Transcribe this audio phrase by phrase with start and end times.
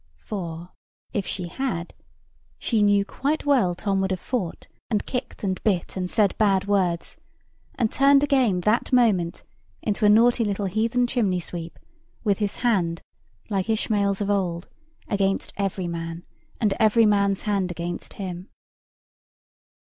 [0.17, 0.71] For,
[1.13, 1.93] if she had,
[2.57, 6.65] she knew quite well Tom would have fought, and kicked, and bit, and said bad
[6.65, 7.19] words,
[7.75, 9.43] and turned again that moment
[9.83, 11.77] into a naughty little heathen chimney sweep,
[12.23, 13.03] with his hand,
[13.51, 14.67] like Ishmael's of old,
[15.07, 16.25] against every man,
[16.59, 18.49] and every man's hand against him.